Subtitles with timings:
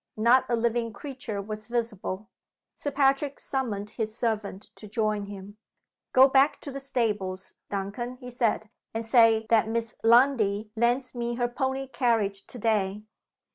[0.17, 2.27] Not a living creature was visible.
[2.73, 5.57] Sir Patrick summoned his servant to join him.
[6.11, 11.35] "Go back to the stables, Duncan," he said, "and say that Miss Lundie lends me
[11.35, 13.03] her pony carriage to day.